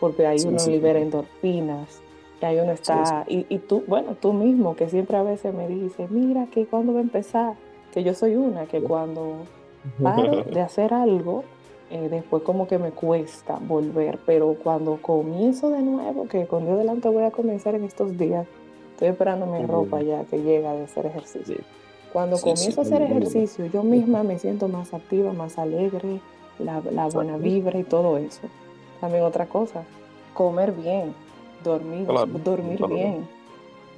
[0.00, 2.00] porque ahí uno libera endorfinas,
[2.40, 5.68] y ahí uno está, y, y tú, bueno, tú mismo, que siempre a veces me
[5.68, 7.54] dices, mira, que cuando va a empezar,
[7.92, 9.38] que yo soy una, que cuando
[10.02, 11.44] paro de hacer algo,
[11.90, 16.78] eh, después como que me cuesta volver, pero cuando comienzo de nuevo, que con Dios
[16.78, 18.46] delante voy a comenzar en estos días,
[18.92, 21.56] estoy esperando mi ropa ya que llega de hacer ejercicio.
[21.56, 21.62] Sí.
[22.12, 26.20] Cuando comienzo a hacer ejercicio, yo misma me siento más activa, más alegre,
[26.58, 28.40] la, buena vibra y todo eso.
[29.00, 29.84] También otra cosa,
[30.32, 31.14] comer bien,
[31.70, 32.06] dormir,
[32.44, 33.36] dormir bien.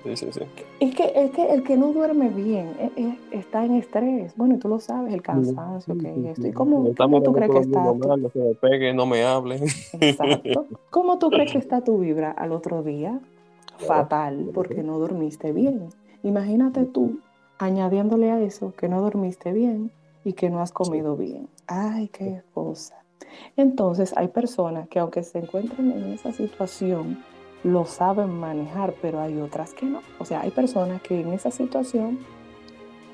[0.05, 0.41] Sí, sí, sí.
[0.81, 2.71] Es que, es que el que no duerme bien
[3.33, 4.35] está en estrés.
[4.37, 6.47] Bueno, y tú lo sabes, el cansancio que esto.
[6.47, 6.85] ¿Y cómo,
[7.21, 7.83] tú crees que está?
[7.83, 9.61] no se me pegue, no me hable.
[10.01, 10.67] Exacto.
[10.91, 13.21] ¿Cómo tú crees que está tu vibra al otro día?
[13.79, 15.89] Fatal, porque no dormiste bien.
[16.23, 17.19] Imagínate tú
[17.59, 19.91] añadiéndole a eso que no dormiste bien
[20.25, 21.49] y que no has comido bien.
[21.67, 22.97] Ay, qué cosa.
[23.57, 27.23] Entonces hay personas que aunque se encuentren en esa situación,
[27.65, 30.03] lo saben manejar, pero hay otras que no.
[30.19, 32.19] O sea, hay personas que en esa situación,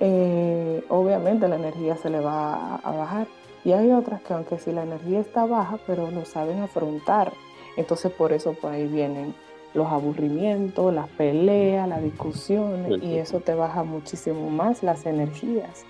[0.00, 3.26] eh, obviamente la energía se le va a, bajar.
[3.64, 7.32] Y hay otras que aunque si la energía está baja, pero lo saben afrontar.
[7.76, 9.34] Entonces por eso por ahí vienen
[9.72, 15.84] los aburrimientos, las peleas, las discusiones, y eso te baja muchísimo más las energías.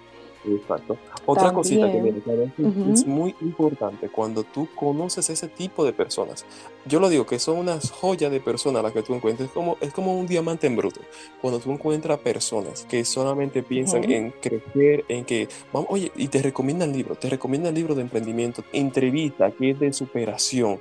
[0.46, 0.96] Exacto.
[1.26, 2.14] Otra cosita que
[2.92, 6.44] es muy importante cuando tú conoces ese tipo de personas.
[6.86, 9.50] Yo lo digo que son unas joyas de personas las que tú encuentres.
[9.50, 11.00] Como, es como un diamante en bruto.
[11.40, 16.42] Cuando tú encuentras personas que solamente piensan en crecer, en que, vamos, oye, y te
[16.42, 20.78] recomiendan libros, te recomiendan libros de emprendimiento, entrevista que es de superación.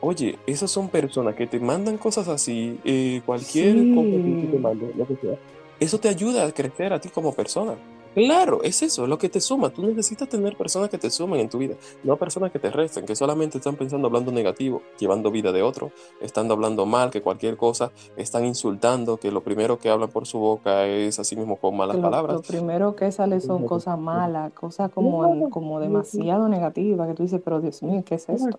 [0.00, 4.92] Oye, esas son personas que te mandan cosas así, eh, cualquier cosa que te mande,
[4.96, 5.38] lo que sea.
[5.78, 7.76] Eso te ayuda a crecer a ti como persona.
[8.14, 9.70] Claro, es eso, es lo que te suma.
[9.70, 13.06] Tú necesitas tener personas que te sumen en tu vida, no personas que te resten,
[13.06, 17.56] que solamente están pensando hablando negativo, llevando vida de otro, estando hablando mal, que cualquier
[17.56, 21.76] cosa, están insultando, que lo primero que hablan por su boca es así mismo con
[21.76, 22.36] malas palabras.
[22.36, 27.40] Lo primero que sale son cosas malas, cosas como, como demasiado negativas, que tú dices,
[27.44, 28.58] pero Dios mío, ¿qué es esto?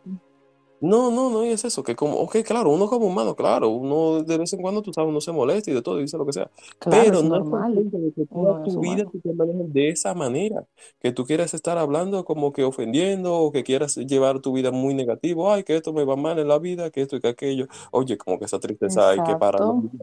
[0.83, 4.37] No, no, no es eso, que como, ok, claro, uno como humano, claro, uno de
[4.37, 6.33] vez en cuando, tú sabes, uno se molesta y de todo, y dice lo que
[6.33, 6.51] sea,
[6.89, 10.65] pero no es de que toda tu vida tú te manejes de esa manera,
[10.99, 14.93] que tú quieras estar hablando como que ofendiendo, o que quieras llevar tu vida muy
[14.93, 17.67] negativo, ay, que esto me va mal en la vida, que esto y que aquello,
[17.91, 19.93] oye, como que esa tristeza hay que parar los días,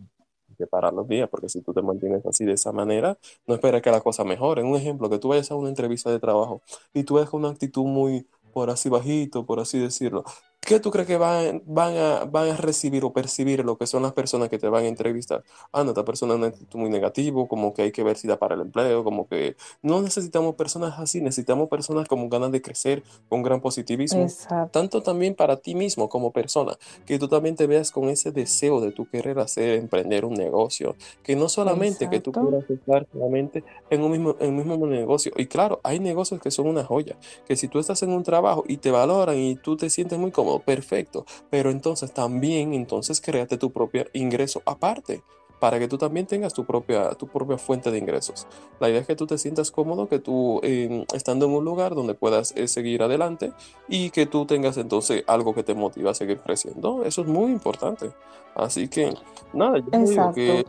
[0.49, 3.55] hay que parar los días, porque si tú te mantienes así de esa manera, no
[3.55, 4.62] esperes que la cosa mejore.
[4.62, 6.62] Un ejemplo, que tú vayas a una entrevista de trabajo
[6.95, 10.25] y tú ves con una actitud muy por así bajito, por así decirlo.
[10.61, 14.03] ¿Qué tú crees que van, van, a, van a recibir o percibir lo que son
[14.03, 15.42] las personas que te van a entrevistar?
[15.73, 18.55] Ah, no, esta persona es muy negativo, como que hay que ver si da para
[18.55, 23.42] el empleo, como que no necesitamos personas así, necesitamos personas con ganas de crecer, con
[23.42, 24.27] gran positivismo.
[24.70, 28.81] Tanto también para ti mismo como persona, que tú también te veas con ese deseo
[28.81, 33.64] de tú querer hacer, emprender un negocio, que no solamente que tú quieras estar solamente
[33.88, 35.33] en un mismo, en un mismo negocio.
[35.37, 38.64] Y claro, hay negocios que son una joya, que si tú estás en un trabajo
[38.68, 43.57] y te valoran y tú te sientes muy cómodo, perfecto, pero entonces también, entonces créate
[43.57, 45.23] tu propio ingreso aparte
[45.61, 48.49] para que tú también tengas tu propia, tu propia fuente de ingresos.
[48.81, 51.95] La idea es que tú te sientas cómodo, que tú em, estando en un lugar
[51.95, 53.53] donde puedas eh, seguir adelante
[53.87, 57.05] y que tú tengas entonces algo que te motiva a seguir creciendo.
[57.05, 58.11] Eso es muy importante.
[58.55, 59.15] Así que,
[59.53, 60.65] nada, yo digo que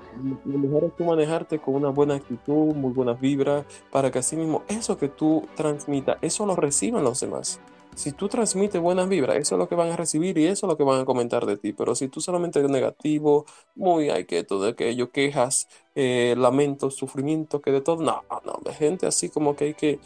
[0.45, 4.35] lo mejor es tú manejarte con una buena actitud, muy buenas vibras, para que así
[4.35, 7.59] mismo eso que tú transmitas, eso lo reciban los demás.
[8.01, 10.71] Si tú transmites buenas vibras, eso es lo que van a recibir y eso es
[10.71, 11.71] lo que van a comentar de ti.
[11.71, 17.61] Pero si tú solamente eres negativo, muy hay que todo aquello, quejas, eh, lamentos, sufrimiento,
[17.61, 19.99] que de todo, no, no, de gente así como que hay que,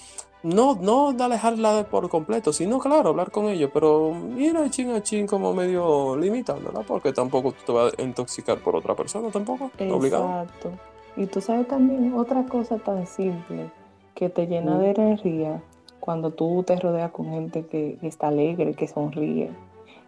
[0.44, 5.26] no, no alejarla por completo, sino claro, hablar con ellos, pero mira chin a chin
[5.26, 10.72] como medio limitándola, porque tampoco te vas a intoxicar por otra persona, tampoco, Exacto.
[11.16, 13.72] Y tú sabes también otra cosa tan simple
[14.16, 15.62] que te llena de energía
[16.06, 19.50] cuando tú te rodeas con gente que, está alegre, que sonríe.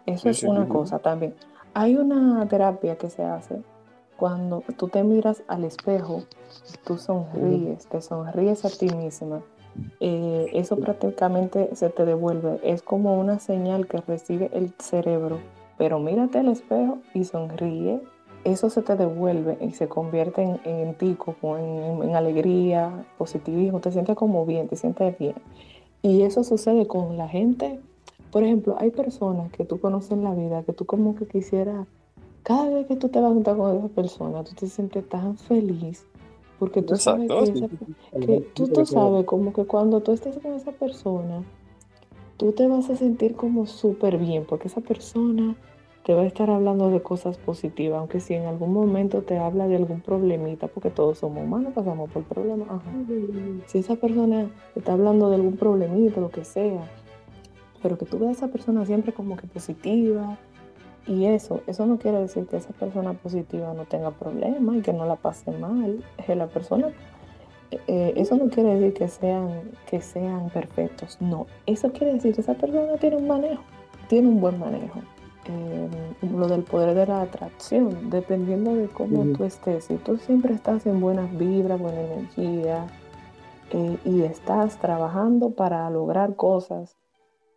[0.05, 1.33] Eso es una cosa también.
[1.73, 3.61] Hay una terapia que se hace
[4.15, 6.23] cuando tú te miras al espejo,
[6.85, 9.41] tú sonríes, te sonríes a ti misma.
[9.99, 12.59] Eh, eso prácticamente se te devuelve.
[12.63, 15.39] Es como una señal que recibe el cerebro.
[15.79, 18.01] Pero mírate al espejo y sonríe.
[18.43, 23.79] Eso se te devuelve y se convierte en, ti, como en, en alegría, positivismo.
[23.79, 25.35] Te sientes como bien, te sientes bien.
[26.01, 27.79] Y eso sucede con la gente.
[28.31, 31.87] Por ejemplo, hay personas que tú conoces en la vida que tú como que quisieras,
[32.43, 35.37] cada vez que tú te vas a juntar con esa persona, tú te sientes tan
[35.37, 36.05] feliz
[36.59, 37.29] porque tú sabes
[38.25, 41.43] que, tú, tú sabes como que cuando tú estés con esa persona,
[42.37, 45.55] tú te vas a sentir como súper bien porque esa persona
[46.07, 49.67] te va a estar hablando de cosas positivas, aunque si en algún momento te habla
[49.67, 52.69] de algún problemita, porque todos somos humanos, pasamos por problemas.
[53.65, 56.79] Si esa persona está hablando de algún problemita, lo que sea,
[57.83, 60.37] pero que tú veas a esa persona siempre como que positiva,
[61.05, 64.93] y eso, eso no quiere decir que esa persona positiva no tenga problemas y que
[64.93, 66.05] no la pase mal.
[66.25, 66.87] Es la persona
[67.71, 69.49] eh, eso no quiere decir que sean,
[69.89, 71.47] que sean perfectos, no.
[71.65, 73.63] Eso quiere decir que esa persona tiene un manejo,
[74.07, 75.01] tiene un buen manejo.
[75.49, 75.89] Eh,
[76.21, 79.85] lo del poder de la atracción, dependiendo de cómo tú estés.
[79.85, 82.87] Si tú siempre estás en buenas vibras, buena energía
[83.71, 86.97] eh, y estás trabajando para lograr cosas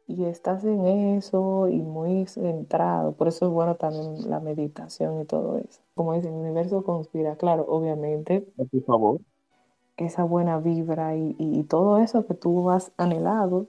[0.07, 5.25] y estás en eso y muy centrado, por eso es bueno también la meditación y
[5.25, 5.81] todo eso.
[5.95, 8.47] Como dicen, el universo conspira, claro, obviamente.
[8.57, 9.21] Por favor.
[9.97, 13.67] Esa buena vibra y, y todo eso que tú has anhelado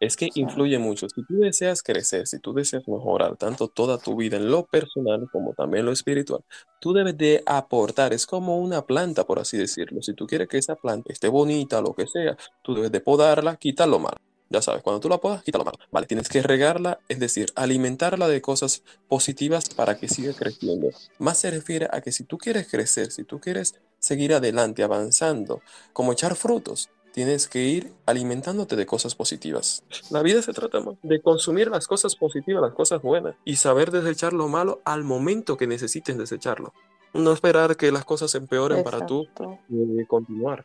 [0.00, 1.08] es que influye mucho.
[1.08, 5.28] Si tú deseas crecer, si tú deseas mejorar tanto toda tu vida en lo personal
[5.30, 6.42] como también lo espiritual,
[6.80, 8.14] tú debes de aportar.
[8.14, 10.02] Es como una planta, por así decirlo.
[10.02, 13.56] Si tú quieres que esa planta esté bonita, lo que sea, tú debes de podarla,
[13.56, 14.16] quitar lo malo.
[14.52, 15.78] Ya sabes, cuando tú la podas, quita lo malo.
[15.92, 20.88] Vale, tienes que regarla, es decir, alimentarla de cosas positivas para que siga creciendo.
[21.18, 25.62] Más se refiere a que si tú quieres crecer, si tú quieres seguir adelante, avanzando,
[25.92, 29.84] como echar frutos, tienes que ir alimentándote de cosas positivas.
[30.10, 34.32] La vida se trata de consumir las cosas positivas, las cosas buenas, y saber desechar
[34.32, 36.72] lo malo al momento que necesites desecharlo.
[37.12, 40.64] No esperar que las cosas empeoren para tú eh, continuar.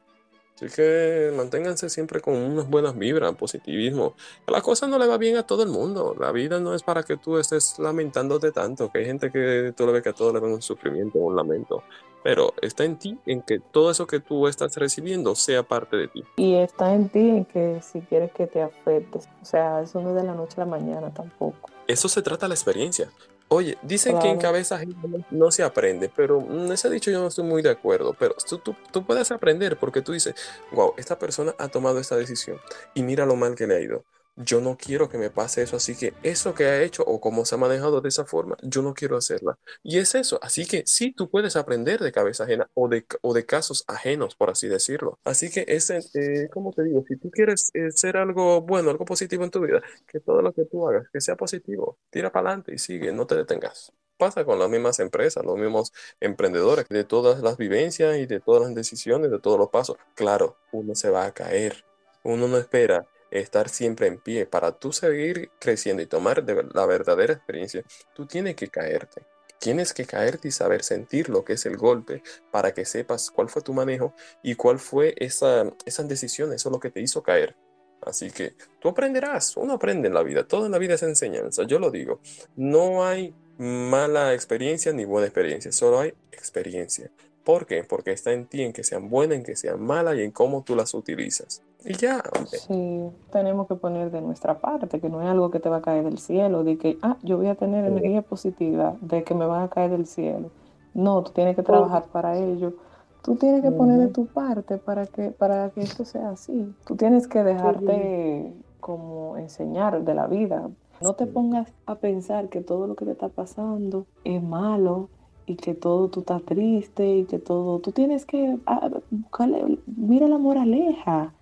[0.55, 4.15] Así que manténganse siempre con unas buenas vibras, positivismo.
[4.47, 6.15] La cosa no le va bien a todo el mundo.
[6.17, 9.85] La vida no es para que tú estés lamentándote tanto, que hay gente que tú
[9.85, 11.83] le ves que a todo le ven un sufrimiento, un lamento
[12.25, 16.07] pero está en ti, en que todo eso que tú estás recibiendo sea parte de
[16.07, 16.23] ti.
[16.37, 20.09] Y está en ti en que si quieres que te afectes, o sea, eso no
[20.09, 21.69] es de la noche a la mañana tampoco.
[21.85, 23.11] Eso se trata de la experiencia.
[23.47, 24.81] Oye, dicen que en cabeza
[25.29, 28.57] no se aprende, pero en ese dicho yo no estoy muy de acuerdo, pero tú,
[28.57, 30.33] tú, tú, puedes aprender porque tú dices,
[30.71, 32.59] wow, esta persona ha tomado esta decisión
[32.95, 34.03] y mira lo mal que le ha ido
[34.35, 37.45] yo no quiero que me pase eso, así que eso que ha hecho o cómo
[37.45, 39.57] se ha manejado de esa forma, yo no quiero hacerla.
[39.83, 43.33] Y es eso, así que sí, tú puedes aprender de cabeza ajena o de, o
[43.33, 45.19] de casos ajenos, por así decirlo.
[45.23, 49.05] Así que ese, eh, como te digo, si tú quieres eh, ser algo bueno, algo
[49.05, 52.49] positivo en tu vida, que todo lo que tú hagas, que sea positivo, tira para
[52.49, 53.93] adelante y sigue, no te detengas.
[54.17, 58.63] Pasa con las mismas empresas, los mismos emprendedores, de todas las vivencias y de todas
[58.63, 59.97] las decisiones, de todos los pasos.
[60.15, 61.83] Claro, uno se va a caer.
[62.23, 64.45] Uno no espera estar siempre en pie.
[64.45, 67.83] Para tú seguir creciendo y tomar la verdadera experiencia,
[68.13, 69.23] tú tienes que caerte.
[69.59, 73.49] Tienes que caerte y saber sentir lo que es el golpe para que sepas cuál
[73.49, 77.23] fue tu manejo y cuál fue esa, esa decisión, eso es lo que te hizo
[77.23, 77.55] caer.
[78.01, 81.63] Así que tú aprenderás, uno aprende en la vida, todo en la vida es enseñanza,
[81.63, 82.19] yo lo digo,
[82.55, 87.09] no hay mala experiencia ni buena experiencia, solo hay experiencia.
[87.43, 87.83] ¿Por qué?
[87.83, 90.63] Porque está en ti, en que sean buenas, en que sean malas y en cómo
[90.63, 91.61] tú las utilizas.
[91.85, 95.69] Y ya, Sí, tenemos que poner de nuestra parte, que no es algo que te
[95.69, 99.23] va a caer del cielo, de que, ah, yo voy a tener energía positiva, de
[99.23, 100.49] que me van a caer del cielo.
[100.95, 102.73] No, tú tienes que trabajar para ello.
[103.21, 106.73] Tú tienes que poner de tu parte para que, para que esto sea así.
[106.85, 110.69] Tú tienes que dejarte como enseñar de la vida.
[111.01, 115.09] No te pongas a pensar que todo lo que te está pasando es malo
[115.45, 120.27] y que todo tú estás triste y que todo, tú tienes que ah, buscarle, mira
[120.27, 121.33] la moraleja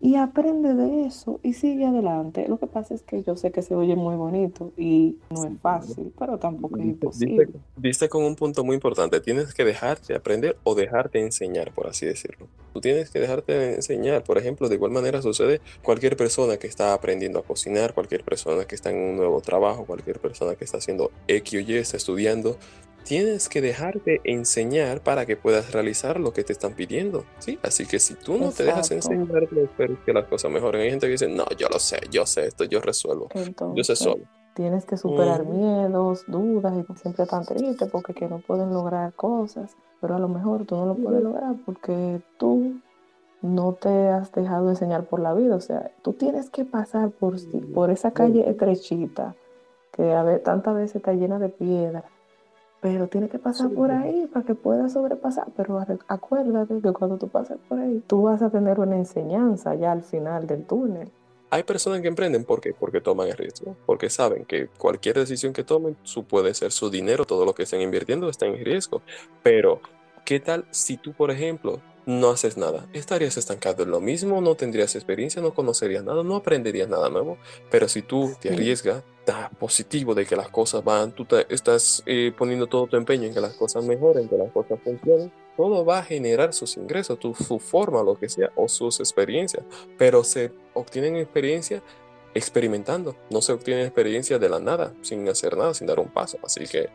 [0.00, 2.46] y aprende de eso y sigue adelante.
[2.48, 5.58] Lo que pasa es que yo sé que se oye muy bonito y no es
[5.60, 7.48] fácil, pero tampoco es imposible.
[7.76, 12.06] Viste con un punto muy importante, tienes que dejarte aprender o dejarte enseñar, por así
[12.06, 12.46] decirlo.
[12.72, 16.94] Tú tienes que dejarte enseñar, por ejemplo, de igual manera sucede cualquier persona que está
[16.94, 20.78] aprendiendo a cocinar, cualquier persona que está en un nuevo trabajo, cualquier persona que está
[20.78, 22.56] haciendo X o Y, está estudiando,
[23.04, 27.58] tienes que dejarte enseñar para que puedas realizar lo que te están pidiendo, ¿sí?
[27.62, 30.82] Así que si tú no te dejas enseñar, espero que las cosas mejoren.
[30.82, 33.28] Hay gente que dice, no, yo lo sé, yo sé esto, yo resuelvo,
[33.74, 34.24] yo sé solo.
[34.54, 39.76] Tienes que superar miedos, dudas y siempre tan triste porque que no pueden lograr cosas,
[40.00, 42.80] pero a lo mejor tú no lo puedes lograr porque tú
[43.40, 47.36] no te has dejado enseñar por la vida, o sea, tú tienes que pasar por,
[47.72, 49.36] por esa calle estrechita
[49.92, 52.04] que a ver, tantas veces está llena de piedras
[52.80, 55.48] pero tiene que pasar por ahí para que pueda sobrepasar.
[55.56, 59.92] Pero acuérdate que cuando tú pasas por ahí, tú vas a tener una enseñanza ya
[59.92, 61.10] al final del túnel.
[61.50, 62.74] Hay personas que emprenden ¿por qué?
[62.78, 66.90] porque toman el riesgo, porque saben que cualquier decisión que tomen, su puede ser su
[66.90, 69.00] dinero, todo lo que estén invirtiendo está en riesgo.
[69.42, 69.80] Pero,
[70.26, 72.86] ¿qué tal si tú, por ejemplo, no haces nada.
[72.94, 77.36] Estarías estancado en lo mismo, no tendrías experiencia, no conocerías nada, no aprenderías nada nuevo.
[77.70, 82.32] Pero si tú te arriesgas, está positivo de que las cosas van, tú estás eh,
[82.36, 85.98] poniendo todo tu empeño en que las cosas mejoren, que las cosas funcionen, todo va
[85.98, 89.62] a generar sus ingresos, tu, su forma, lo que sea, o sus experiencias.
[89.98, 91.82] Pero se obtienen experiencia
[92.32, 96.38] experimentando, no se obtiene experiencia de la nada, sin hacer nada, sin dar un paso.
[96.42, 96.88] Así que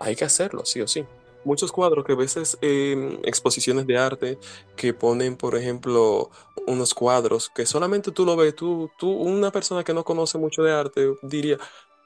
[0.00, 1.04] hay que hacerlo, sí o sí.
[1.44, 4.38] Muchos cuadros que a veces eh, exposiciones de arte
[4.76, 6.30] que ponen, por ejemplo,
[6.66, 10.62] unos cuadros que solamente tú lo ves, tú, tú, una persona que no conoce mucho
[10.62, 11.58] de arte diría,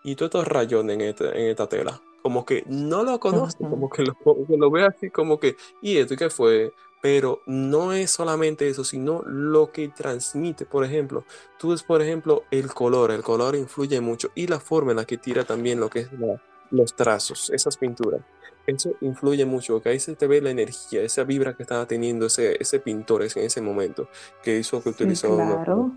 [0.05, 3.89] y tú estos rayones en, este, en esta tela, como que no lo conoce, como
[3.89, 6.73] que lo, que lo ve así como que, ¿y esto qué fue?
[7.03, 10.67] Pero no es solamente eso, sino lo que transmite.
[10.67, 11.25] Por ejemplo,
[11.59, 13.11] tú ves, por ejemplo, el color.
[13.11, 16.11] El color influye mucho y la forma en la que tira también lo que es
[16.71, 18.21] los trazos, esas pinturas.
[18.71, 22.27] Eso influye mucho, porque ahí se te ve la energía, esa vibra que estaba teniendo
[22.27, 24.09] ese, ese pintor en ese momento,
[24.43, 25.93] que hizo que utilizó claro.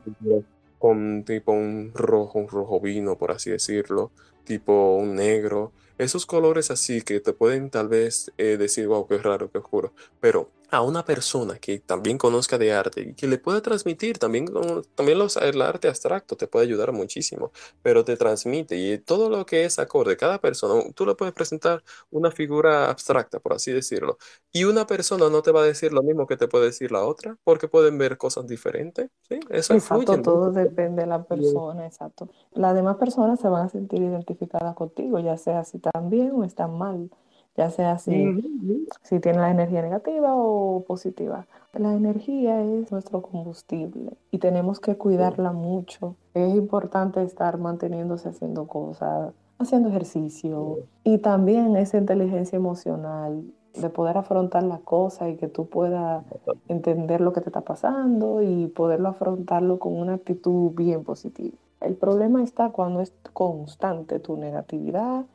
[0.80, 4.12] con tipo un rojo, un rojo vino, por así decirlo,
[4.44, 9.20] tipo un negro, esos colores así que te pueden tal vez eh, decir, wow, qué
[9.20, 13.38] raro, qué oscuro, pero a una persona que también conozca de arte y que le
[13.38, 14.48] pueda transmitir, también,
[14.96, 17.52] también los, el arte abstracto te puede ayudar muchísimo,
[17.84, 21.84] pero te transmite y todo lo que es acorde, cada persona, tú le puedes presentar
[22.10, 24.18] una figura abstracta, por así decirlo,
[24.52, 27.06] y una persona no te va a decir lo mismo que te puede decir la
[27.06, 29.40] otra, porque pueden ver cosas diferentes, ¿sí?
[29.52, 32.30] Eso exacto, todo depende de la persona, exacto.
[32.54, 36.44] Las demás personas se van a sentir identificadas contigo, ya sea si están bien o
[36.44, 37.12] están mal
[37.56, 41.48] ya sea si, si tiene la energía negativa o positiva.
[41.74, 46.16] La energía es nuestro combustible y tenemos que cuidarla mucho.
[46.34, 53.44] Es importante estar manteniéndose haciendo cosas, haciendo ejercicio y también esa inteligencia emocional
[53.74, 56.24] de poder afrontar la cosa y que tú puedas
[56.68, 61.58] entender lo que te está pasando y poderlo afrontarlo con una actitud bien positiva.
[61.82, 65.26] El problema está cuando es constante tu negatividad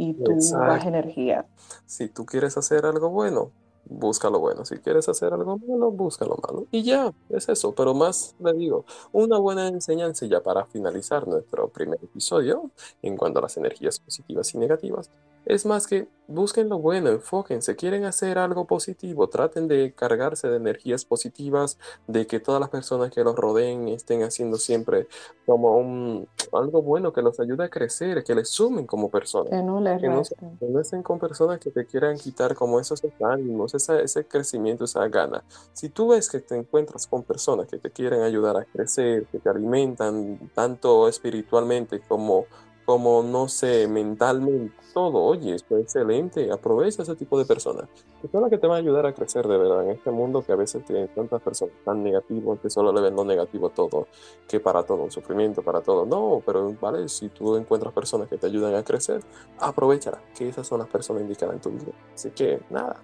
[0.00, 1.46] y tu baja energía.
[1.84, 3.50] Si tú quieres hacer algo bueno,
[3.84, 4.64] busca lo bueno.
[4.64, 6.66] Si quieres hacer algo malo, busca lo malo.
[6.70, 7.74] Y ya, es eso.
[7.74, 12.70] Pero más le digo, una buena enseñanza ya para finalizar nuestro primer episodio
[13.02, 15.10] en cuanto a las energías positivas y negativas
[15.44, 20.56] es más que busquen lo bueno, enfóquense, quieren hacer algo positivo, traten de cargarse de
[20.56, 25.08] energías positivas, de que todas las personas que los rodeen estén haciendo siempre
[25.44, 29.50] como un, algo bueno que los ayude a crecer, que les sumen como personas.
[29.50, 33.74] Que no les que no, estén con personas que te quieran quitar como esos ánimos,
[33.74, 35.42] ese crecimiento, esa gana.
[35.72, 39.40] Si tú ves que te encuentras con personas que te quieren ayudar a crecer, que
[39.40, 42.46] te alimentan tanto espiritualmente como
[42.90, 47.88] como, no sé, mentalmente, todo, oye, es excelente, aprovecha ese tipo de personas,
[48.20, 50.42] que son las que te van a ayudar a crecer de verdad en este mundo
[50.42, 53.70] que a veces tiene tantas personas tan negativas que solo le ven lo negativo a
[53.70, 54.08] todo,
[54.48, 58.38] que para todo, un sufrimiento, para todo, no, pero vale, si tú encuentras personas que
[58.38, 59.22] te ayudan a crecer,
[59.60, 61.92] aprovechala, que esas son las personas indicadas en tu vida.
[62.12, 63.00] Así que nada.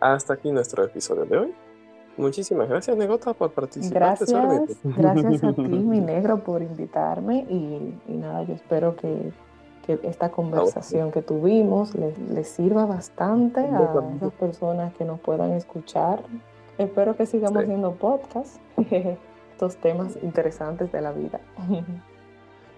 [0.00, 1.67] Hasta aquí nuestro episodio de hoy.
[2.18, 4.18] Muchísimas gracias, Negota, por participar.
[4.18, 4.30] Gracias,
[4.82, 7.46] gracias a ti, mi negro, por invitarme.
[7.48, 9.32] Y, nada, yo espero que,
[10.02, 16.22] esta conversación que tuvimos les, sirva bastante a las personas que nos puedan escuchar.
[16.76, 18.60] Espero que sigamos haciendo podcast,
[19.52, 21.40] estos temas interesantes de la vida.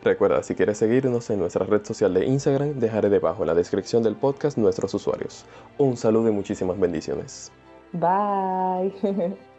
[0.05, 4.03] Recuerda, si quieres seguirnos en nuestra red social de Instagram, dejaré debajo en la descripción
[4.03, 5.45] del podcast nuestros usuarios.
[5.78, 7.53] Un saludo y muchísimas bendiciones.
[7.93, 9.36] Bye.